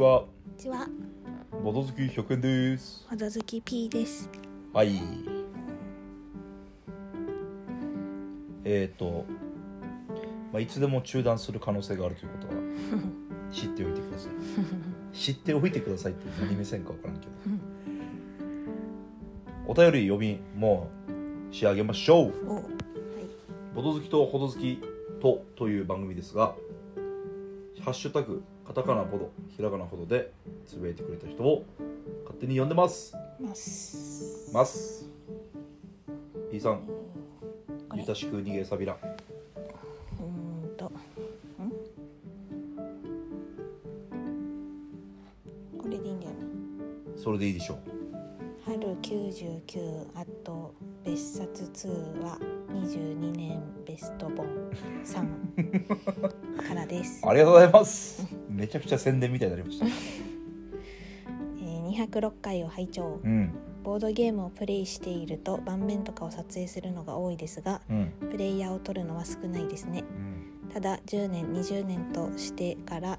[0.00, 0.20] ちは。
[0.20, 0.88] こんにちは、
[1.62, 3.06] ボド好き100円です。
[3.06, 4.30] ほどずき P です。
[4.72, 4.98] はい。
[8.64, 9.26] えっ、ー、と、
[10.52, 12.54] まあ、いつでも中断する可能性があるということは
[13.52, 14.32] 知っておいてください。
[15.14, 17.32] 知っておいてくださいって何目線か分からんけど。
[19.66, 20.88] お便り読みも
[21.50, 22.32] う仕上げましょう。
[22.48, 22.64] お、はい、
[23.74, 24.80] ボド好きとほど好き
[25.20, 26.54] とという番組ですが
[27.80, 30.30] ハッシュタグカタカナボドひらがなほどで
[30.64, 31.64] つぶやいてくれた人を
[32.22, 34.48] 勝手に呼んでますます。
[34.54, 35.08] ます。
[36.52, 36.82] P さん、
[37.96, 38.92] ゆたしく逃げさびら。
[38.92, 40.90] うーんと、ん？
[45.76, 46.36] これでいいんだよね。
[47.16, 47.78] それでいいでしょう。
[48.64, 50.72] 春99あと
[51.04, 54.46] 別冊2は22年ベスト本
[55.04, 57.20] 3からです。
[57.26, 58.24] ありがとうございます。
[58.60, 59.86] めちゃくちゃ宣伝みたいになりました。
[61.60, 63.20] えー、206回を拝聴。
[63.24, 63.50] うん、
[63.82, 70.04] ボードゲームをプレイしていると盤面とかを撮影するのが多いですが、うん、プレイヤーを撮るのは少ないですね。
[70.64, 73.18] うん、ただ10年20年としてから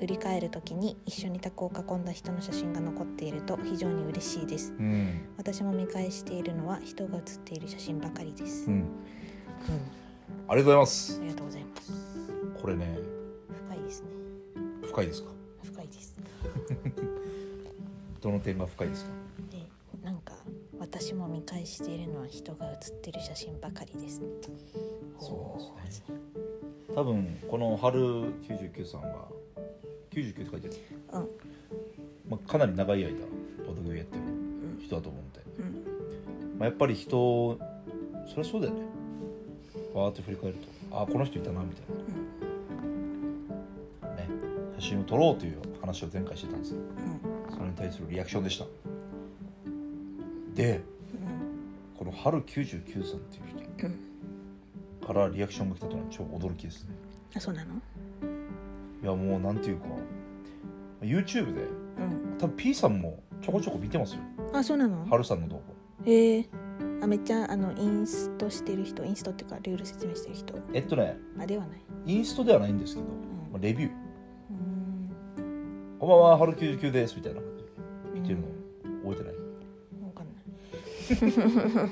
[0.00, 8.82] 振り返る時に一緒にタコを囲んだ人の写真が残っていると非常に嬉しいですうん、私も見返しているのは人が写っている写真ばかりです、うんうん。
[10.48, 11.22] ありがとうございますあ。
[11.22, 11.92] りがとうございます
[12.60, 13.11] これね
[14.92, 15.30] 深いですか？
[15.64, 16.14] 深いです
[18.20, 19.10] どの点が深いですか？
[19.50, 19.66] で
[20.04, 20.34] なんか
[20.78, 24.20] 私も見返しているのは人が写っている写真ばかりです
[25.18, 26.16] そうですね。
[26.94, 28.00] 多分この春
[28.42, 29.28] 99さんは
[30.10, 30.74] 99って書いてる。
[31.12, 31.28] うん
[32.28, 33.10] まあかなり長い間
[33.66, 37.58] ボードゲームやってるうん人だと思うんで、うんまあやっぱり人
[38.28, 38.82] そりゃそうだよね。
[39.94, 42.21] わーって振り返ると、あーこの人いたなみたいな。
[44.92, 46.78] 真を撮ろうという話を前回してたんですよ。
[47.50, 47.56] うん。
[47.56, 48.66] それに対するリアクションでした。
[50.54, 51.98] でうん。
[51.98, 55.06] この春99さんっていう人うん。
[55.06, 56.94] からリアクションが来たというのは超驚きですね。
[57.34, 57.74] あそうなの？
[57.74, 57.78] い
[59.06, 59.86] やもうなんていうか
[61.00, 62.36] YouTube でうん。
[62.38, 64.20] 多分 P さんもちょこちょこ見てますよ。
[64.52, 65.06] あそうなの？
[65.06, 65.62] 春さんの動
[66.04, 66.48] へえ。
[67.00, 70.54] あめっちゃあのインストしてる人インストっていうかルール説明してる人。
[70.54, 71.80] 画えっとねあではない。
[72.06, 73.10] インストではないんですけど、ん。
[73.52, 73.90] まあレビュー。
[73.90, 74.01] うーん
[76.02, 77.40] 「こんばんは春99です」みたいな。
[77.40, 78.48] 感じで見てるの。
[79.08, 79.34] 覚えてない？
[80.04, 80.32] わかんな
[81.86, 81.90] い。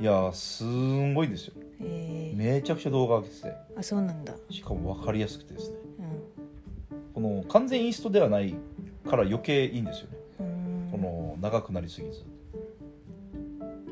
[0.00, 1.54] いやーすんごいですよ。
[1.80, 3.52] へえめちゃくちゃ動画上げてて。
[3.76, 4.34] あそうなんだ。
[4.48, 5.76] しかも分かりやすくてですね。
[5.98, 7.22] うん。
[7.22, 8.54] この完全インストではない
[9.04, 10.16] から余計いいんですよね。
[10.40, 10.90] うーん。
[10.92, 12.22] この長くなりすぎず。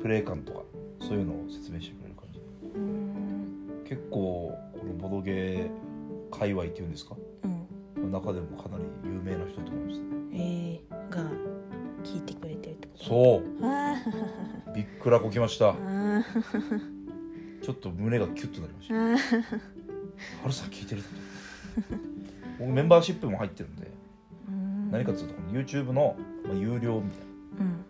[0.00, 0.62] プレイ感とか
[1.00, 2.38] そういうのを説明してくれる感じ。
[2.38, 3.84] うーん。
[3.86, 5.68] 結構このボドゲー
[6.30, 7.16] 界隈っていうんですか？
[7.16, 7.31] うん
[8.12, 10.06] 中でもかなり有名な人だと思いますね。
[10.32, 11.22] えー、が
[12.04, 13.04] 聞いてくれてるってこと？
[13.04, 13.42] そう。
[13.64, 13.96] あ
[14.74, 15.74] びっくらこきました。
[17.62, 18.94] ちょっと胸がキュッとなりました。
[18.94, 19.14] ー。
[19.14, 19.18] あ
[20.42, 21.08] 春さん聞いてると？
[22.58, 27.20] 僕メンバーシップも入ってるんでー何かというと YouTube の、まあ、有料みたい
[27.60, 27.84] うん。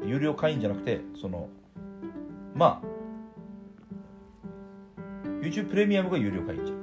[0.00, 1.48] な有料会員じゃなくてその
[2.54, 2.86] まあ
[5.42, 6.77] YouTube プレミアムが有料会員じゃん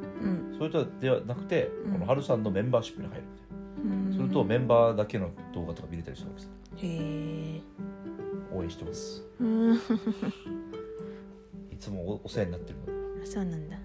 [0.57, 1.93] それとではなくて、うん。
[1.93, 3.43] この春さんのメンバーシップに入るみた
[3.85, 4.13] いな、うん。
[4.13, 6.51] するとメンバーだけの動画とか見れたりするわけです
[6.85, 7.61] へえ。
[8.53, 9.23] 応援してます。
[9.39, 9.75] うん。
[9.75, 9.79] い
[11.77, 12.79] つもおお世話になってる
[13.19, 13.75] のそうなんだ。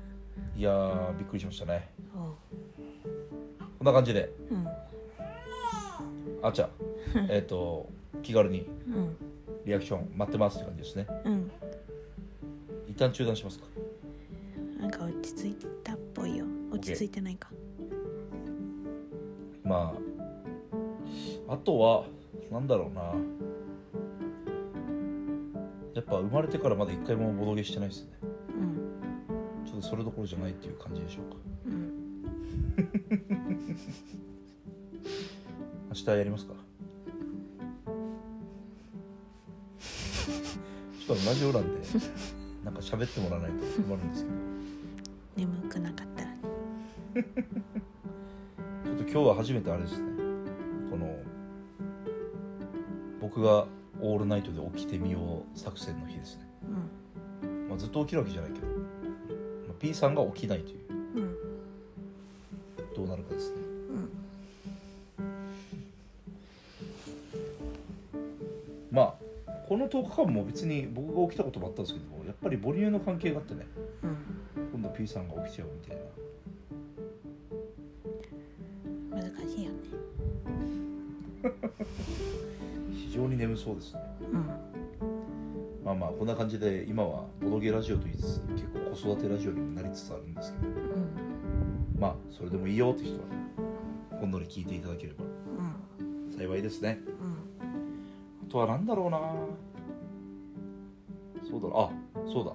[0.57, 1.91] いやーびっくりしましたね。
[2.15, 4.33] こんな感じで。
[4.51, 4.67] うん。
[6.43, 6.69] あちゃ
[7.29, 7.89] えっと
[8.23, 9.17] 気軽にうん。
[9.67, 11.07] リアクション待ってますって感じですね。
[11.25, 11.51] うん。
[12.89, 13.67] 一旦中断しますか。
[14.79, 15.90] なんか落ち着いた
[16.81, 17.21] 落ち着いて。
[17.21, 17.51] ないか。
[19.65, 19.95] ま
[21.49, 22.05] ああとは
[22.51, 23.03] なんだろうな。
[25.95, 28.11] やっぱ生まれてからまだ一回もボドゲしてないですね。
[28.23, 28.25] う
[29.65, 29.67] ん。
[29.67, 31.37] ちょっとそれどころじゃないっていう感じでしょうか。
[31.67, 31.91] うん。
[35.91, 36.55] 明日やりますか。
[41.07, 41.81] ちょっとラジオ欄で
[42.65, 44.37] なんか喋ってもらわないと困るんですけど
[47.23, 50.11] ちょっと今日は初めてあれですね。
[50.91, 51.15] この
[53.21, 53.67] 僕が
[54.01, 56.49] オールナイトで起きてみよう作戦の日ですね、
[57.43, 57.69] うん。
[57.69, 58.73] まあ、ずっと起きるわけじゃないけど、ま
[59.71, 61.37] あ、P さんが起きないといううん。
[62.97, 63.57] どうなるかですね。
[63.91, 64.11] うん。
[68.91, 69.15] まあ
[69.69, 73.67] この10日間も別に僕が起きたこともあったんですけどやっぱり母乳の関係があってね。
[74.03, 74.17] うん。
[74.73, 76.03] 今度 P さんが起きちゃうみたいな
[79.21, 79.79] 難しいよね。
[82.93, 84.01] 非常に眠そうですね。
[84.33, 84.47] うん。
[85.85, 90.69] まあまあこんな感じで今はボドゲラジオと言いつつ結構子育てラジオにもなりつつあるんですけど。
[90.69, 91.99] うん。
[91.99, 93.25] まあそれでもいいよって人はね
[94.21, 95.25] ほんのり聞いていただければ。
[95.25, 96.33] うん。
[96.37, 97.01] 幸いですね。
[97.07, 97.37] うん。
[98.49, 99.21] あとは何だろうな。
[101.49, 101.91] そうだなあ
[102.33, 102.53] そうだ。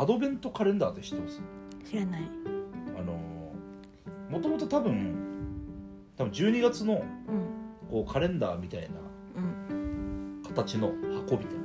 [0.00, 1.40] アドベントカレンダーって知ってます？
[1.90, 2.28] 知らない。
[2.98, 3.18] あの
[4.30, 5.25] もともと多分
[6.16, 7.46] 多分12月のうん。
[7.90, 8.88] こうカレンダーみたいな
[9.36, 10.42] うん。
[10.44, 11.58] 形の箱みたい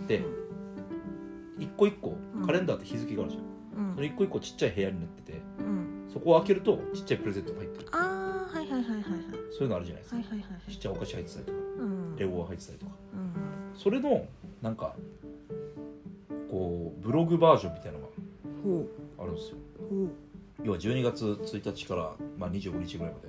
[0.00, 0.06] な。
[0.06, 0.22] で
[1.58, 2.46] 一個一個うん。
[2.46, 3.94] カレンダーって日付があるじゃん、うん。
[3.94, 6.08] それ一個一個ちっちゃい部屋になっててうん。
[6.12, 7.88] そこを開けるとちっちゃいプレゼントが入ってる。
[7.92, 9.02] ああはいはいはいはいはい。
[9.50, 12.16] そういうのあるじゃないですか、はいはいはいちっちゃいお菓子入ってたりとかうん。
[12.16, 12.92] レゴが入ってたりとか。
[13.14, 13.78] うん。
[13.78, 14.26] それの
[14.62, 14.94] なんか
[16.50, 18.08] こうブログバージョンみたいなの
[18.64, 18.78] ほ
[19.18, 19.56] があるんですよ。
[19.90, 20.08] うほう
[20.64, 23.28] 要は12月1日から、まあ、25日ぐらいまで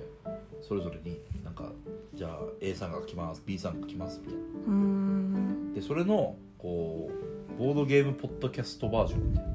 [0.60, 1.70] それぞれになんか
[2.14, 5.74] じゃあ A さんが来ます B さんが来ますみたいな。
[5.74, 7.10] でそれのこ
[7.56, 9.50] うボードゲームポッドキャストバージョンみたいな。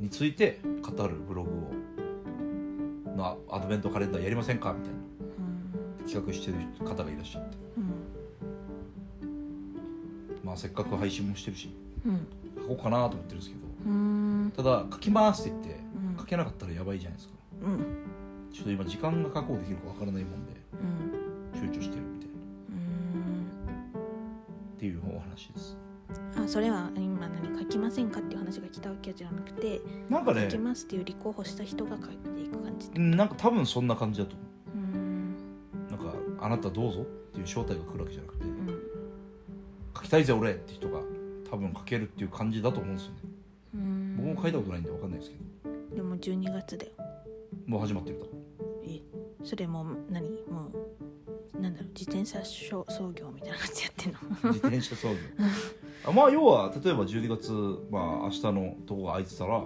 [0.00, 1.74] について語るブログを。
[3.16, 4.72] のアドベントカレンダーやりませんか？
[4.74, 4.98] みたいな。
[4.98, 6.06] うん。
[6.06, 7.56] 企画してる方がいらっしゃって。
[7.78, 7.84] うん。
[10.44, 11.70] まあせっかく配信もしてるし
[12.04, 12.26] うん。
[12.62, 13.63] 書こうかなと思ってるんですけど
[14.56, 16.16] ただ書きますって言ってうん。
[16.18, 17.34] 書けなかったらやばいじゃないですか。
[17.62, 17.78] うん。
[18.52, 20.76] ちょっと今時間が確保できるかわからないもんでう
[21.56, 21.60] ん。
[21.60, 22.34] 躊躇してるみたいな。
[22.34, 22.36] う
[24.76, 25.76] っていうお話です。
[26.36, 32.90] あそれは今何書きませんかっていう話が来たわけじゃなくてなんかね書きますっていう立候補した人が書いていく感じ。
[32.94, 35.90] うんなんか多分そんな感じだと思う。
[35.90, 38.80] なんかあなたどうぞっていう招待が来るわけじゃなくてうん。
[39.96, 41.00] 書きたいぜ俺って人が
[41.50, 43.18] 多分書けるっていう感じだと思うんですよね
[44.24, 45.96] 僕も書いたことないんで分かんないですけど。
[45.96, 46.92] でも12月だよ。
[47.66, 48.28] もう始まってると。
[48.86, 49.00] え
[49.44, 50.28] それも何？
[50.50, 50.70] も
[51.54, 51.90] うなんだろう？
[51.90, 54.18] 自転車操業みたいな感じでやってんの？
[54.54, 55.14] 自転車操業。
[56.08, 57.52] あまあ要は例えば12月
[57.90, 59.64] まあ明日のとこが空いてたらうん。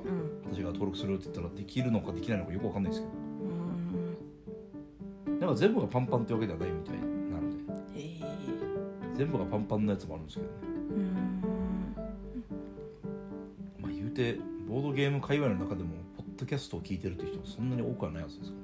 [0.53, 3.13] 私が登録するって言ったらできるのかできないのかよく分かんないですけど。
[3.13, 5.41] うーん。
[5.41, 7.03] なんか全部がパンパンってわけではないみたいな
[7.41, 7.57] ので。
[7.97, 9.17] えー。
[9.17, 10.53] 全部がパンパンのやつもあるんですけどね。
[10.91, 11.43] うーん。
[13.81, 14.39] まあ言うて
[14.69, 18.57] ボードゲーム界隈の中でもポッドキャストを聞いてるって人はそんなに多くはないはずですか？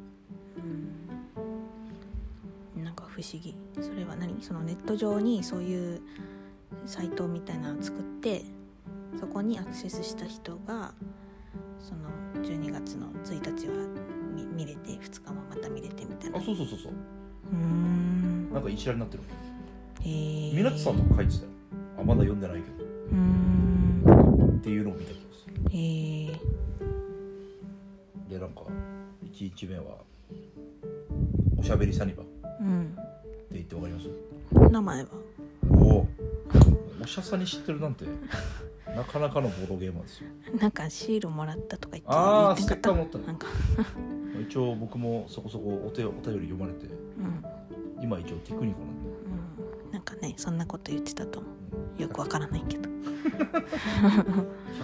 [2.76, 2.84] うん。
[2.84, 3.56] なんか不思議。
[3.80, 4.36] それは何？
[4.42, 6.02] そのネット上にそういう
[6.84, 8.42] サイトみたいなのを作って
[9.18, 10.92] そこにアクセスした人が
[11.80, 12.10] その
[12.44, 13.74] 12月の1日は
[14.34, 16.38] 見見れて2日もまた見れてみたいな。
[16.38, 16.92] あそうそうそうそう。
[16.92, 18.52] うーん。
[18.52, 19.22] なんか一覧になってる
[20.02, 21.48] へえみなつさんとか書いてたよ。
[21.98, 22.84] あまだ読んでないけど。
[22.84, 24.58] うーん。
[24.58, 26.40] っていうのを見た気がするへえ
[28.28, 28.62] でなんか
[29.24, 29.82] 1日目は
[31.58, 32.96] おしゃべりサニバってうん
[33.52, 34.08] 言ってわかります？
[34.72, 35.08] 名前は？
[35.70, 36.08] おお
[37.02, 38.04] おしゃさに知ってるなんて
[38.94, 40.28] なかなかのボードゲーマーですよ。
[40.60, 42.78] なんかシールもらったとか言ってあー言ってんかった？
[42.78, 43.46] ステッカー持ったねなんか。
[44.48, 48.02] 一応僕もそこそこお手お便り読まれてうん。
[48.02, 49.10] 今一応テクニコなんで。
[49.86, 49.92] うん。
[49.92, 51.52] なんかねそんなこと言ってたと思う
[51.98, 52.88] よくわからないけど、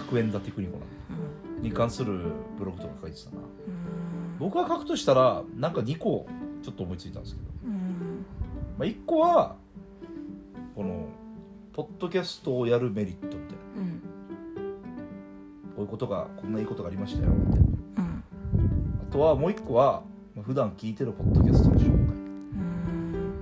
[0.09, 0.85] 100円だテクニコな
[1.57, 1.63] うん。
[1.63, 2.23] に関する
[2.57, 3.37] ブログとか書いてたな。
[3.37, 4.37] うん。
[4.39, 6.27] 僕が書くとしたらなんか2個
[6.63, 8.25] ちょっと思いついたんですけど、うん。
[8.77, 9.55] まあ、1個は
[10.75, 11.07] この
[11.73, 13.45] ポッドキャストをやるメリットみたいな
[13.77, 14.01] うん。
[15.75, 18.23] こういうことがこんないいことがありましたよみたいなうん。
[19.09, 20.03] あとはもう1個は
[20.35, 21.89] まあ普段聞いてるポッドキャストの紹介。
[21.89, 23.33] うん。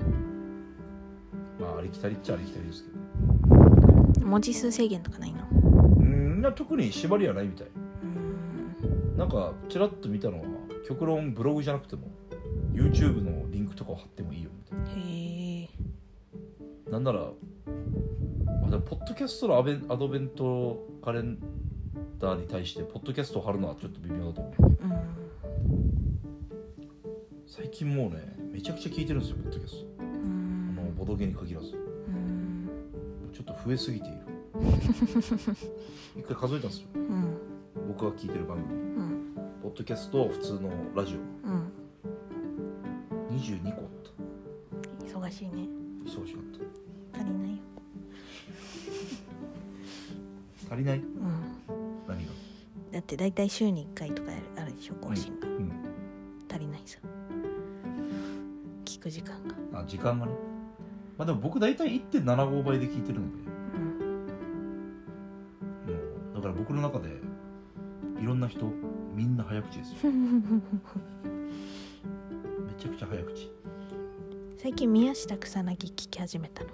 [1.59, 2.98] まあありきたりっちゃありきたりですけど
[4.23, 5.47] 文字数制限とかないの？
[5.51, 7.67] うんな特に縛りはないみたい。
[8.03, 9.17] うん。
[9.17, 10.45] なんかちらっと見たのは
[10.88, 12.07] 極論ブログじゃなくても
[12.73, 15.69] YouTube のリンクとかを貼ってもいいよみたいへえ。
[16.85, 21.38] ななんならあでもポッドキャストのアベンアドベントカレン
[22.19, 24.61] ダーに対してポッドキャストを貼るのはちょっと微妙だと思う。
[24.61, 24.99] うん。
[27.47, 29.85] 最近もうねめちゃくちゃ聞いてるんですよポッドキャスト。
[29.85, 31.75] うあのんボドゲに限らず。
[31.75, 31.88] うん
[33.29, 34.17] ちょっと増えすぎている。
[36.17, 36.88] 一回数えたんですよ。
[36.95, 37.38] うん
[37.88, 38.74] 僕が聞いてる番組。
[38.74, 41.17] うんポッドキャスト普通のラジう
[41.50, 41.71] ん
[43.29, 43.88] オ22個あっ
[45.03, 45.19] た。
[45.19, 45.67] 忙しいね。
[46.05, 46.43] 忙しかっ
[47.13, 47.57] 足りないよ。
[50.67, 50.98] た足りない？
[51.00, 51.05] うん。
[52.07, 52.31] 何が？
[52.91, 55.71] だって大体週に1回とかあるでしょ更新が、うん。
[56.50, 56.98] 足りないさ。
[58.86, 59.36] 聞く時間
[59.71, 59.79] が。
[59.81, 60.31] あ時間がね
[61.19, 63.33] まあでも僕大体1.75倍で聞いてるので。
[63.75, 64.25] うん。
[65.91, 67.09] もうだから僕の中で
[68.21, 68.65] いろんな人
[69.13, 69.97] みんな早口ですよ。
[70.11, 70.41] め
[72.77, 73.51] ちゃくちゃ早口。
[74.57, 76.69] 最近宮下草薙聞き始めたの？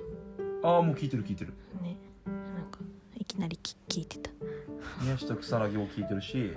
[0.64, 1.54] ああもう聞いてる聞いてる。
[1.82, 1.98] ね。
[2.28, 2.80] なんか
[3.16, 4.30] いきなり聞聞いてた。
[5.04, 6.54] 宮下草薙も聞いてるし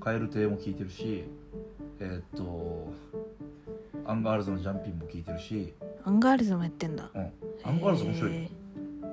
[0.00, 1.24] 蛙亭も聞いてるし
[2.00, 2.90] えーっと
[4.06, 5.74] アンガールズのジャンピンも聞いてるし、
[6.08, 7.10] アンガールズもやってんだ。
[7.14, 7.32] うん、
[7.64, 8.48] アンガールズ面白い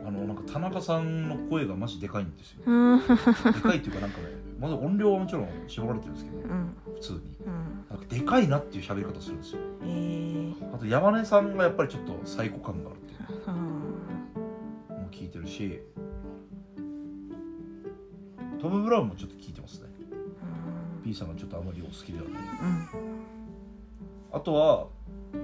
[0.07, 2.59] あのなんか田中さんの声がマジでかいんですよ。
[3.51, 6.77] でかいっていうかなんかねまだ音量はもちろん絞られてるんですけどうん。
[6.93, 7.19] 普通に。
[7.45, 7.85] うん。
[7.89, 9.59] なんかでかいなっていう喋り方するんですよ。
[9.83, 10.73] えー。
[10.73, 13.41] あと山根さんがやっぱりちょっとサイコ感があるっていう。
[13.47, 13.55] うん。
[14.95, 15.81] のも聞いてるし
[18.61, 19.89] トム・ブラウンもちょっと聞いてますね。
[21.03, 22.43] P さんがちょっとあまりお好きではない。
[24.31, 24.87] あとは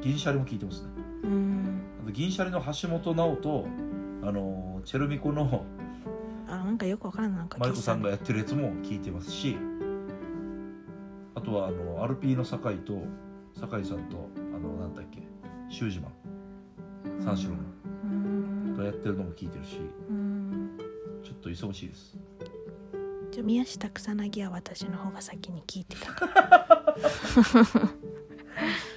[0.01, 0.87] 銀シャリも聞いてますね。
[0.87, 3.67] うんうんあと銀シャリの橋本直と
[4.23, 5.65] あのチェルミコの
[6.47, 7.57] あなんかよくわからんなんか。
[7.59, 9.57] マリコさんがやってるやつも聞いてますし
[11.35, 13.01] あとはあのアルピーの酒井と
[13.59, 15.21] 酒井さんとあのなんだっけ
[15.69, 17.55] シュージマン三四郎
[18.03, 18.75] うん。
[18.77, 20.77] がやってるのも聞いてるしうん。
[21.23, 22.17] ちょっと忙しいです。
[23.31, 26.11] じゃあ宮下草薙は私の方が先に聞いてた。
[26.11, 26.95] か ら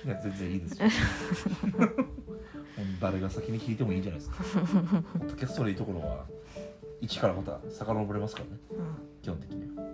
[0.05, 0.89] いや全然いいですよ
[3.15, 4.43] もう誰が先に聞いてもいいじゃないですか。
[4.43, 6.25] ポッドキャストのいいところは
[7.01, 8.85] 一からまた遡れますからね。
[9.23, 9.85] 基本的には。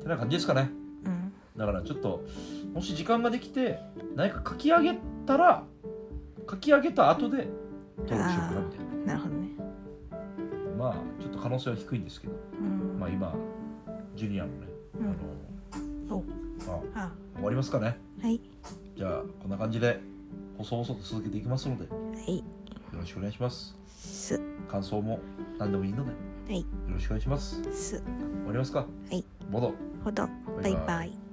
[0.00, 0.70] てな感じですかね。
[1.04, 2.24] うんうんだからちょっと
[2.72, 3.78] もし時間ができて
[4.16, 5.62] 何か書き上げたら
[6.50, 7.46] 書き上げた後で
[7.96, 9.06] 登録しようかなみたいな。
[9.06, 9.48] なるほどね。
[10.76, 12.32] まあちょっと可能性は低いんですけど。
[12.58, 12.98] うん。
[12.98, 13.34] まあ今
[14.16, 16.22] ジュニアのね、あの
[16.94, 17.12] まああ。
[17.36, 17.98] 終わりますかね。
[18.20, 18.40] はい。
[18.96, 20.00] じゃあこんな感じで
[20.58, 22.44] 細々と続けていきますのでよはい。
[22.92, 23.76] ろしくお願いします。
[23.86, 24.40] す。
[24.68, 25.18] 感想も
[25.58, 26.16] 何でもいいのでよ
[26.48, 26.66] はい。
[26.88, 27.62] ろしくお願いします。
[27.62, 27.94] 終す
[28.46, 28.80] わりますか？
[28.80, 29.24] はい。
[29.50, 30.28] ボドほど
[30.62, 31.23] バイバイ